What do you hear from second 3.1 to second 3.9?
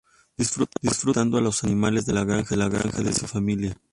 su familia.